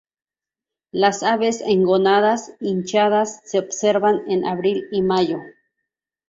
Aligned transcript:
Las 0.91 1.21
aves 1.21 1.61
con 1.63 1.83
gónadas 1.83 2.53
hinchadas 2.59 3.39
se 3.45 3.59
observan 3.59 4.23
en 4.31 4.47
abril 4.47 4.87
y 4.91 5.03
mayo. 5.03 5.37